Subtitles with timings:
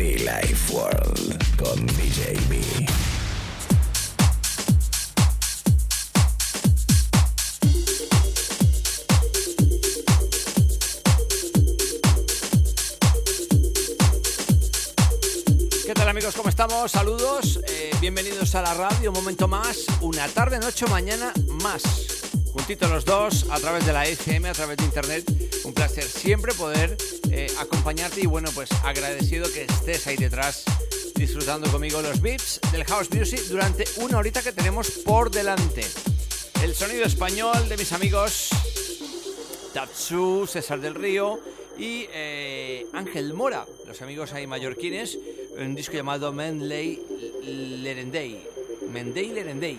[0.00, 2.58] Be Life World con DJ B.
[15.84, 16.34] ¿Qué tal amigos?
[16.34, 16.90] ¿Cómo estamos?
[16.90, 21.30] Saludos, eh, bienvenidos a la radio, un momento más, una tarde, noche, mañana
[21.62, 21.82] más.
[22.54, 25.24] Juntitos los dos, a través de la FM, a través de internet.
[25.64, 26.96] Un placer siempre poder
[27.32, 30.64] eh, acompañarte y bueno, pues agradecido que estés ahí detrás
[31.14, 35.86] disfrutando conmigo los beats del house music durante una horita que tenemos por delante.
[36.62, 38.50] El sonido español de mis amigos
[39.72, 41.38] Tatsu, César del Río
[41.78, 45.18] y eh, Ángel Mora, los amigos ahí mallorquines,
[45.56, 47.00] un disco llamado Menley
[47.44, 48.46] Lerendey.
[48.90, 49.78] Mendey Lerendey.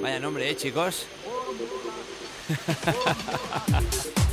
[0.00, 1.06] Vaya nombre, ¿eh, chicos?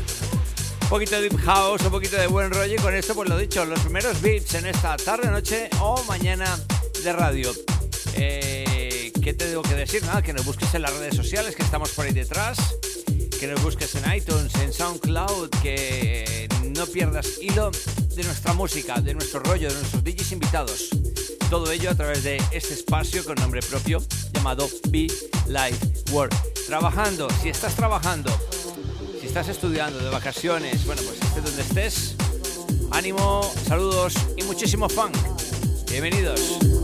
[0.85, 3.37] un poquito de deep house, un poquito de buen rollo y con esto, pues lo
[3.37, 6.59] dicho, los primeros beats en esta tarde, noche o mañana
[7.03, 7.51] de radio.
[8.13, 10.03] Eh, ¿Qué te tengo que decir?
[10.03, 12.59] Nada, que nos busques en las redes sociales, que estamos por ahí detrás
[13.39, 17.69] que nos busques en iTunes, en SoundCloud, que no pierdas hilo
[18.15, 20.89] de nuestra música, de nuestro rollo, de nuestros DJs invitados.
[21.49, 24.01] Todo ello a través de este espacio con nombre propio
[24.33, 25.07] llamado Be
[25.47, 25.77] Live
[26.11, 26.33] World.
[26.65, 28.31] Trabajando, si estás trabajando,
[29.37, 32.15] estás estudiando de vacaciones, bueno, pues estés donde estés,
[32.91, 35.13] ánimo, saludos y muchísimo funk.
[35.91, 36.74] Bienvenidos.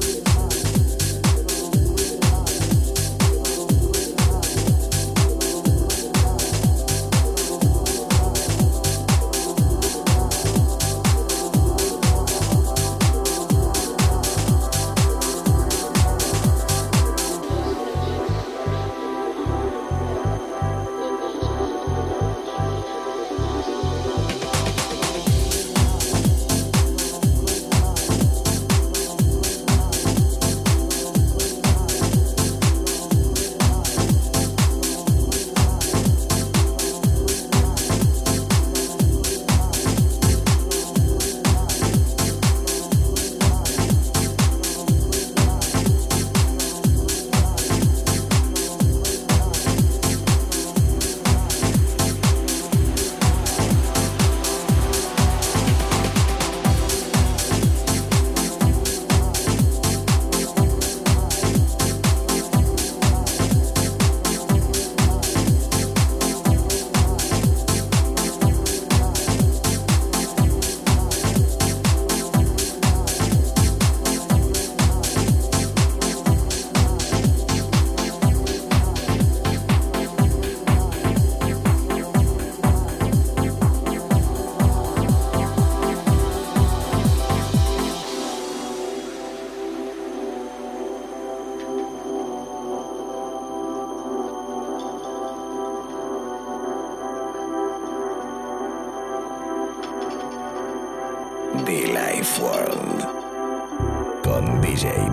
[101.53, 105.12] The Life World con DJ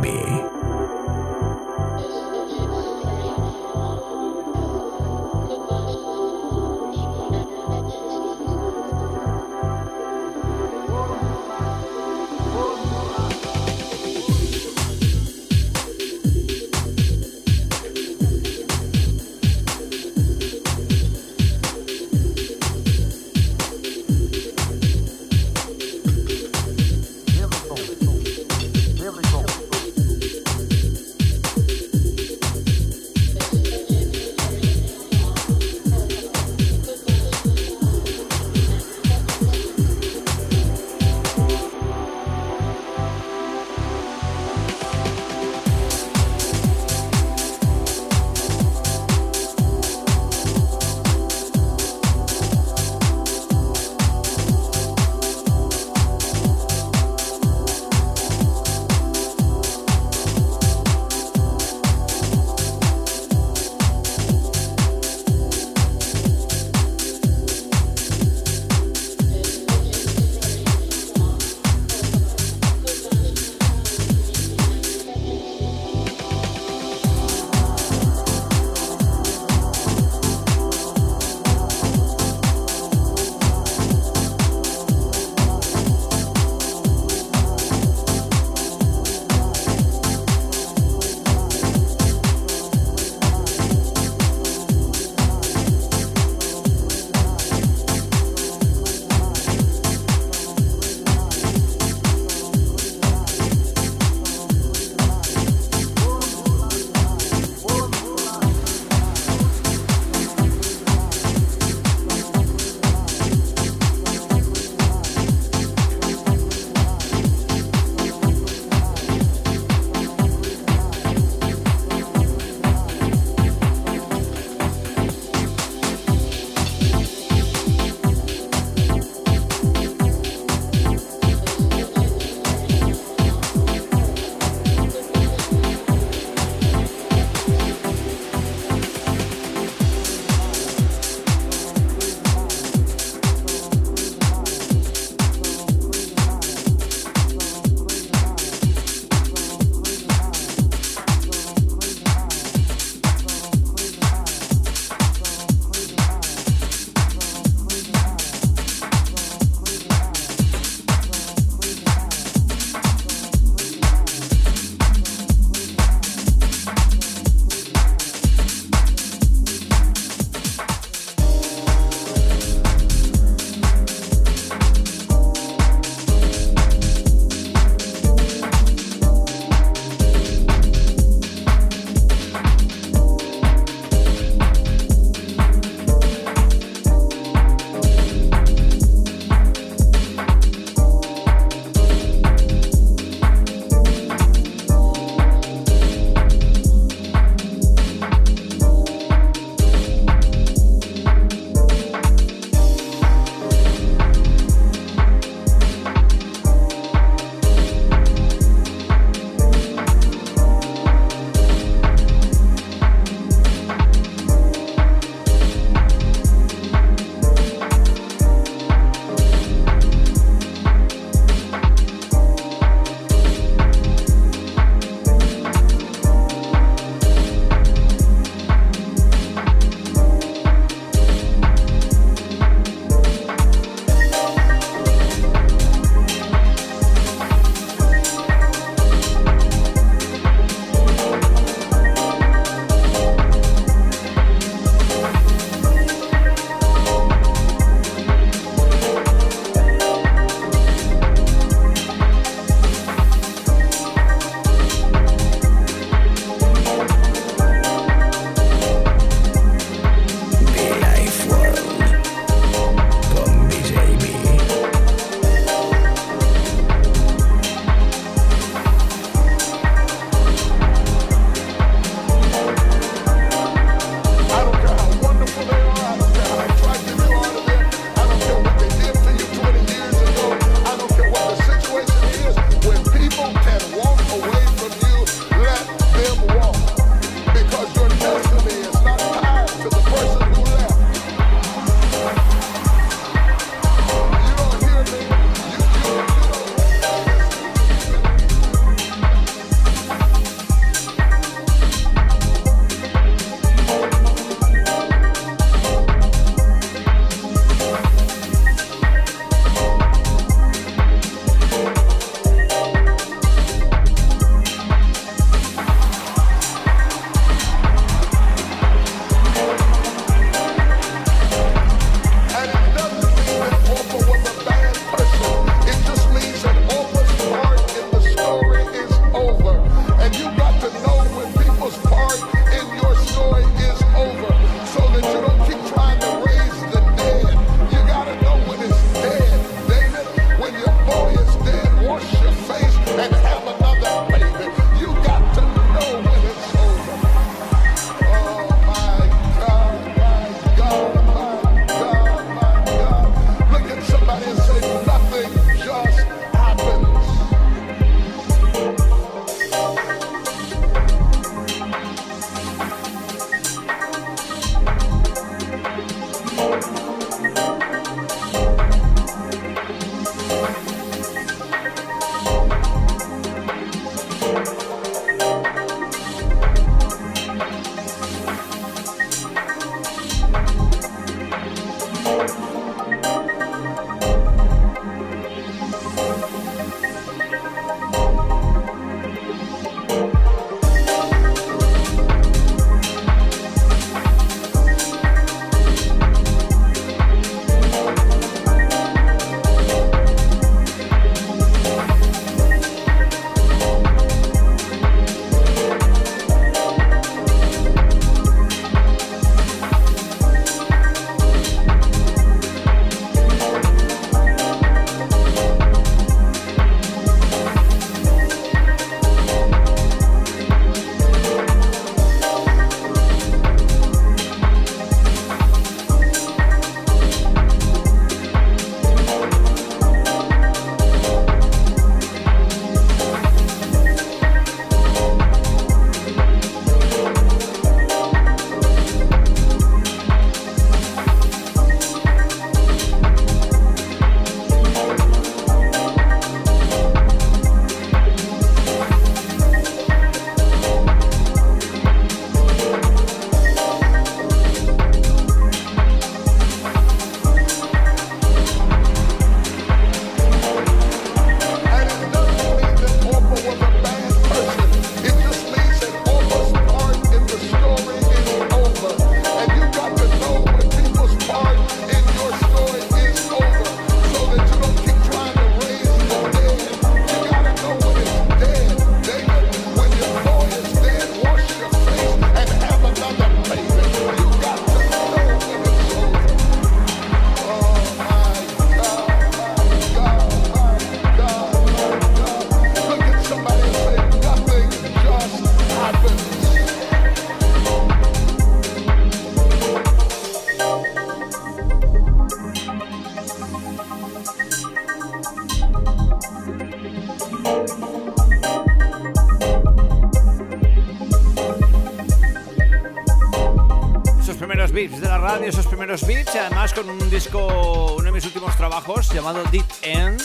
[519.29, 520.23] llamado Deep End.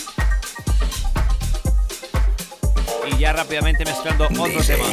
[3.06, 4.84] Y ya rápidamente mezclando otro tema.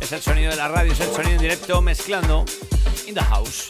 [0.00, 2.44] Es el sonido de la radio, es el sonido en directo mezclando
[3.06, 3.61] in the house.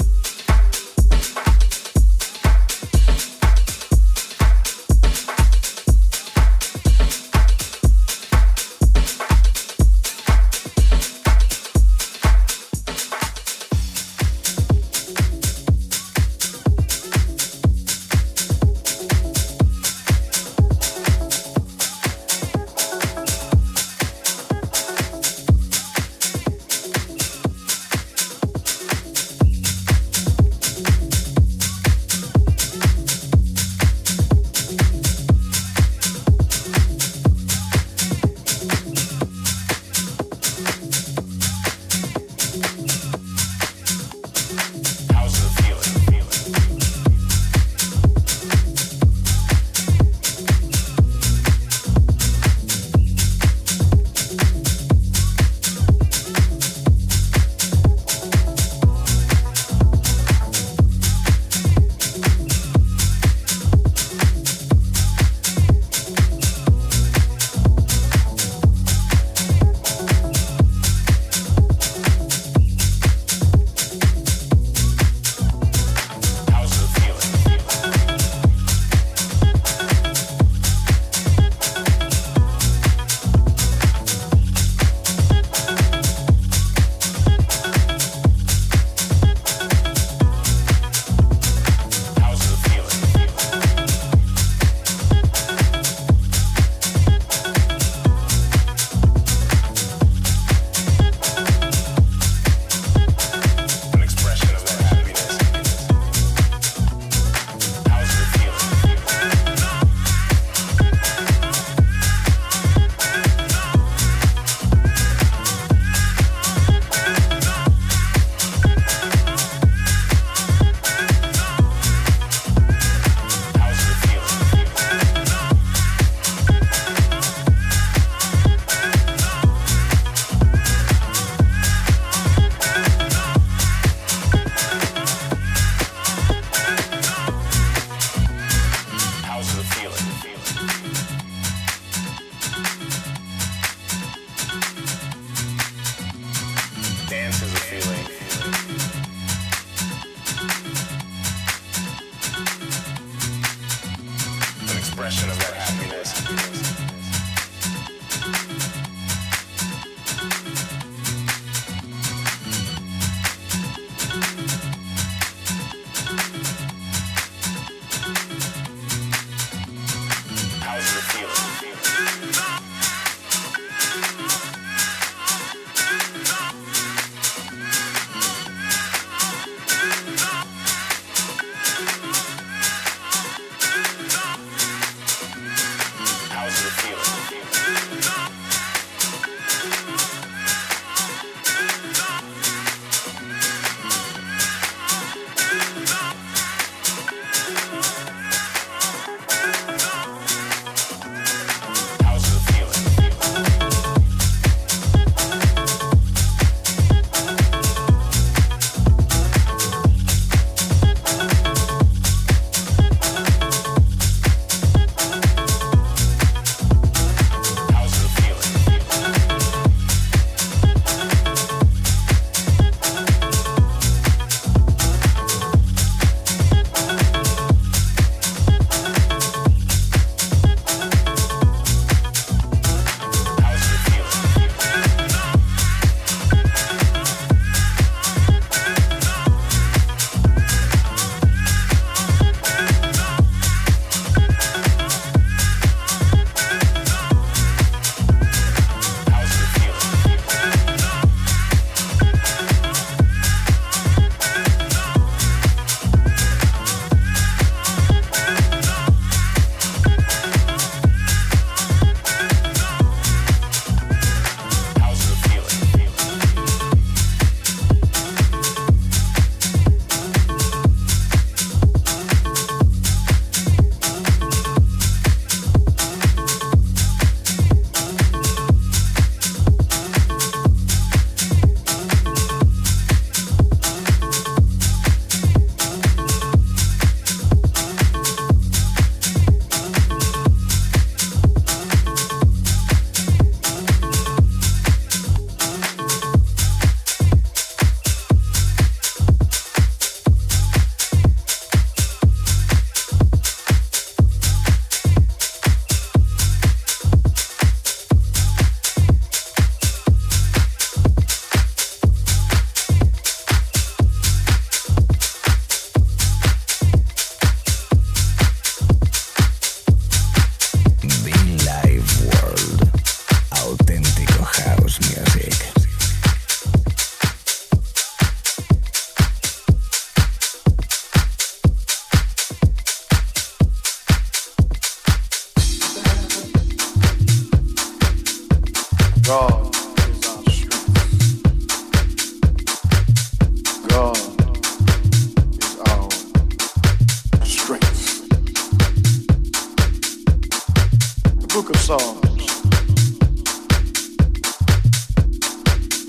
[351.78, 352.28] songs.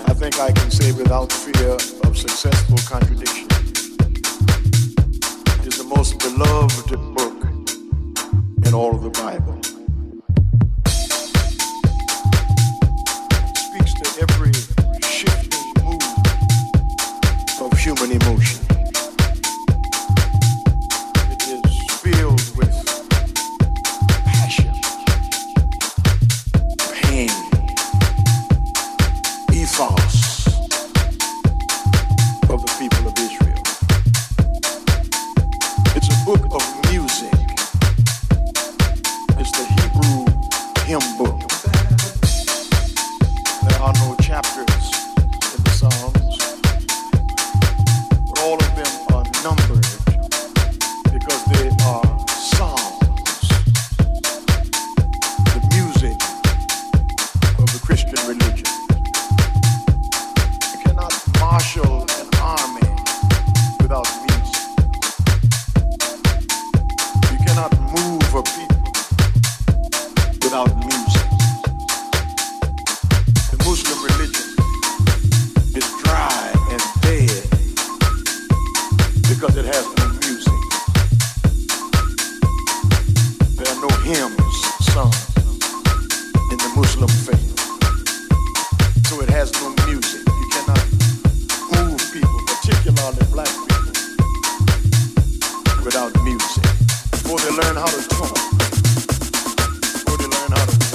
[0.00, 3.48] I think I can say without fear of successful contradiction
[5.68, 7.38] is the most beloved book
[8.66, 9.63] in all of the Bible.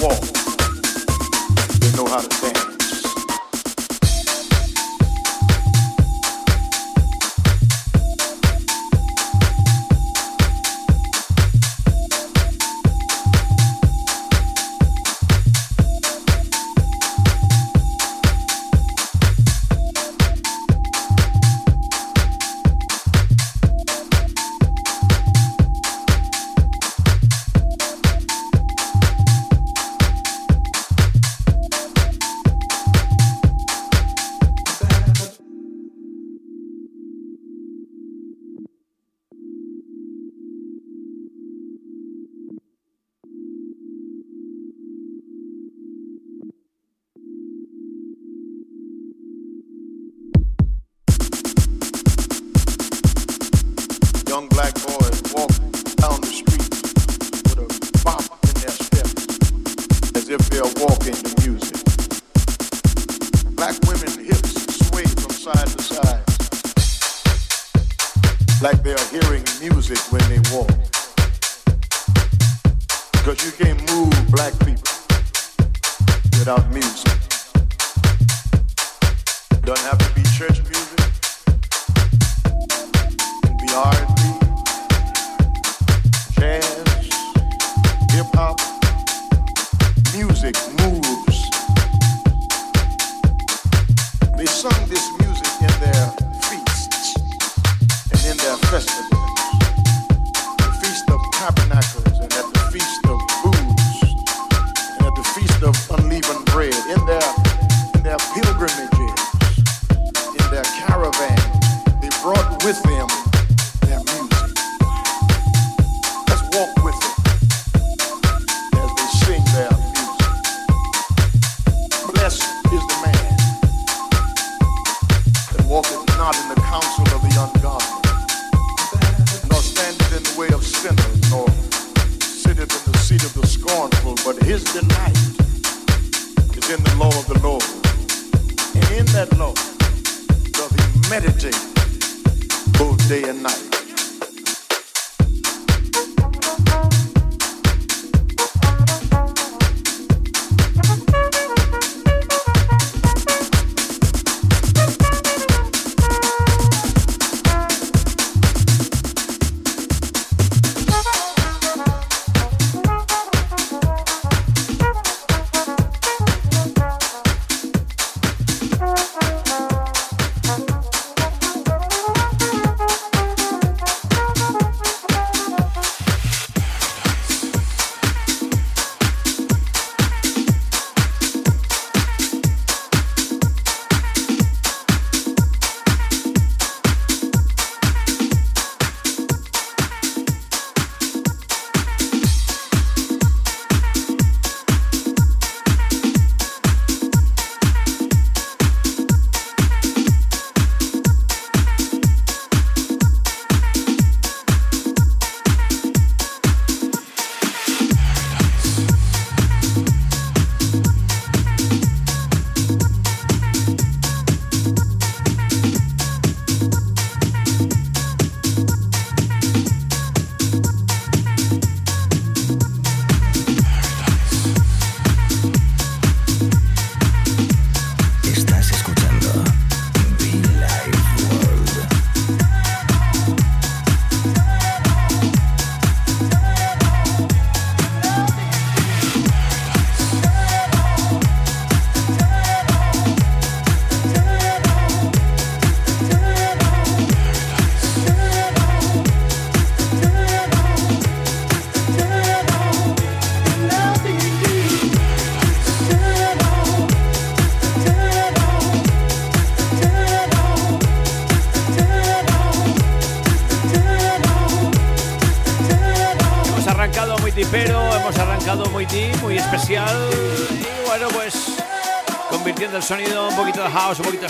[0.01, 0.21] walk,
[1.79, 2.68] they know how to dance.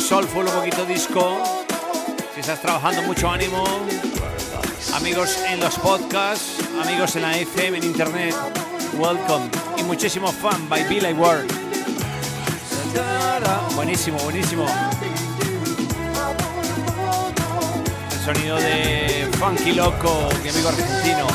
[0.09, 1.37] Soulful, un poquito disco.
[2.33, 3.63] Si estás trabajando, mucho ánimo.
[4.95, 8.33] Amigos en los podcasts, amigos en la FM, en internet,
[8.97, 9.47] welcome.
[9.77, 11.45] Y muchísimo fan by Billy Ward.
[13.75, 14.65] Buenísimo, buenísimo.
[18.11, 21.27] El sonido de Funky Loco, mi amigo argentino.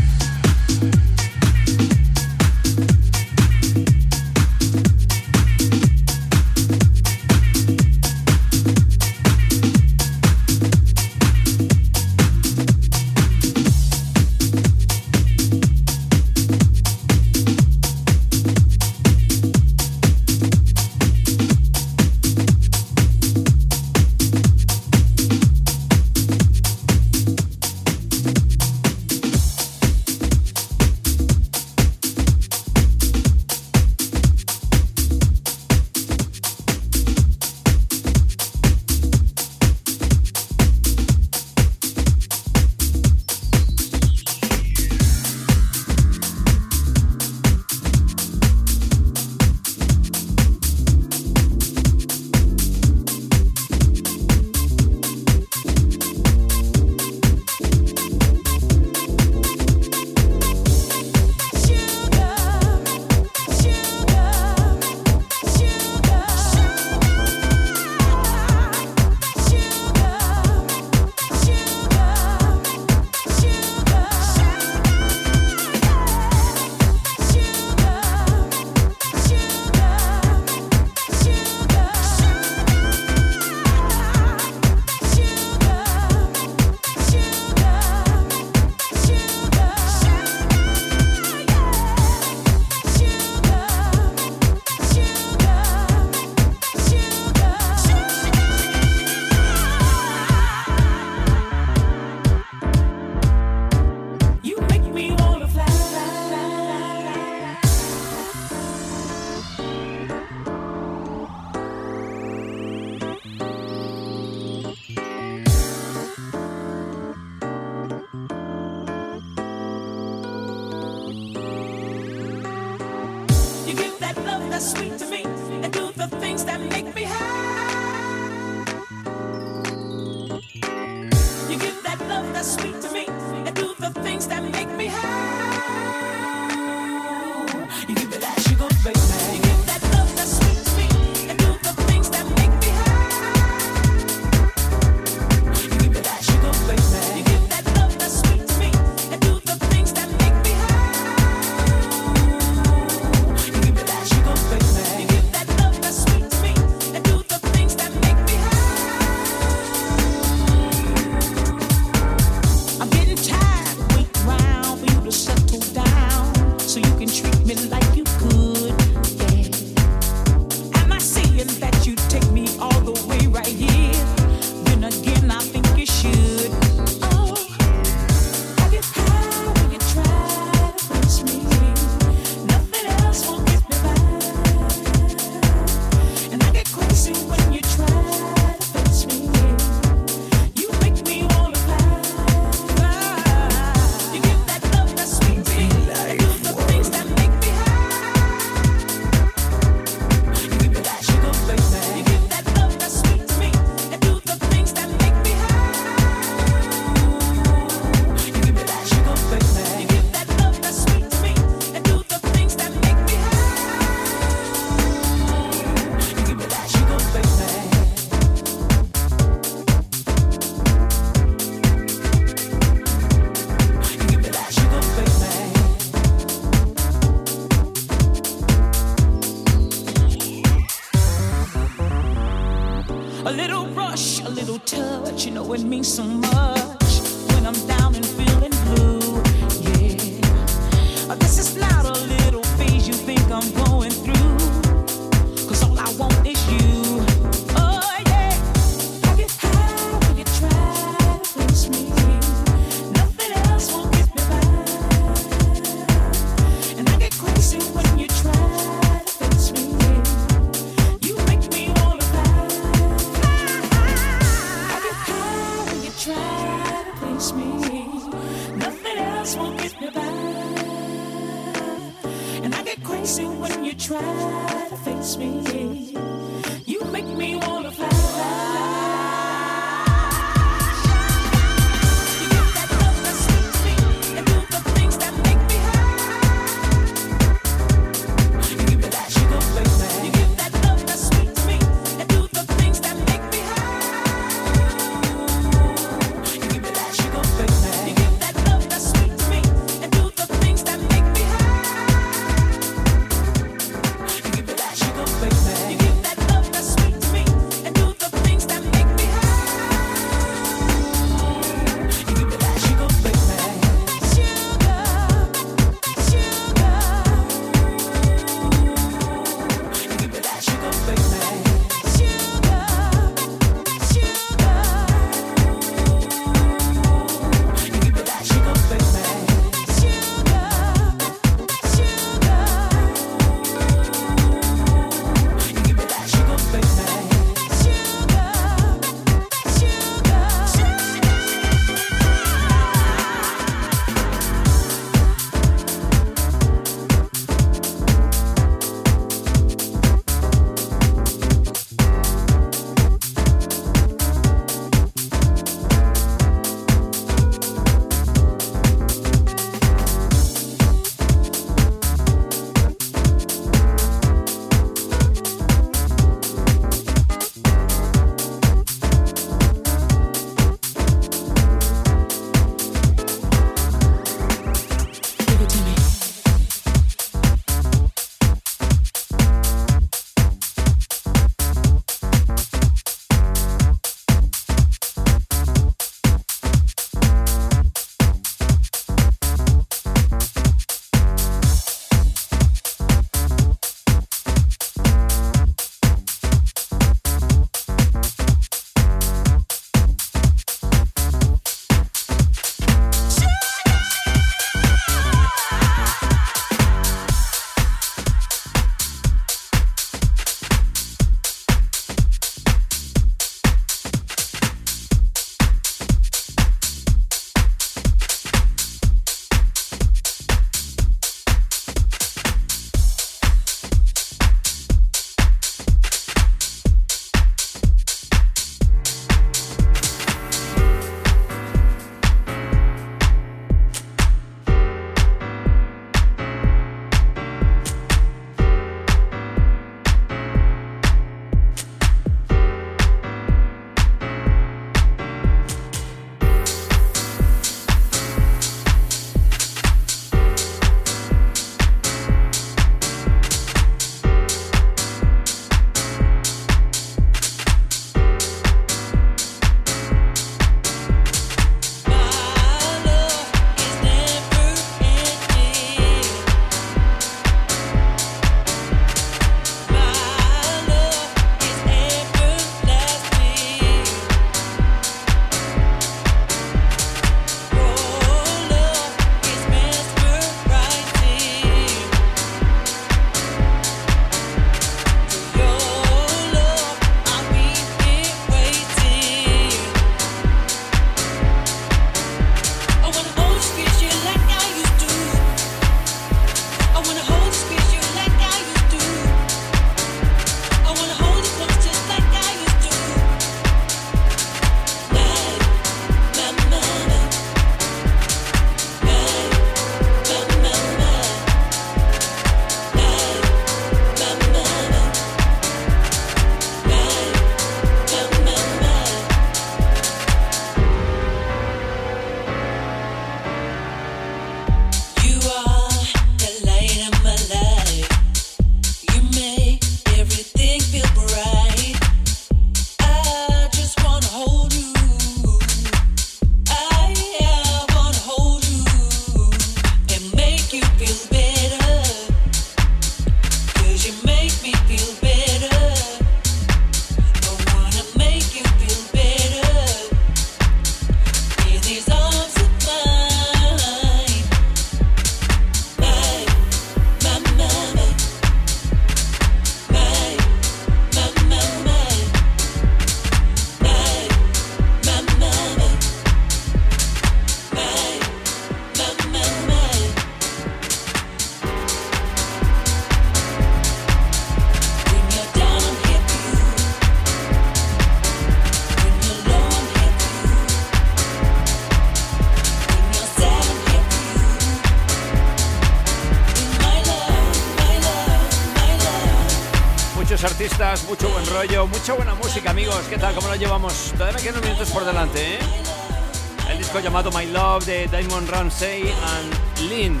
[597.68, 600.00] Diamond Ramsey and Lynn.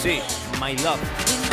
[0.00, 0.20] Sí,
[0.60, 1.43] My Love.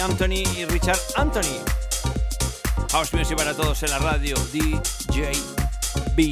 [0.00, 1.62] Anthony y Richard Anthony.
[2.90, 5.32] House Music para todos en la radio, DJ
[6.16, 6.30] B.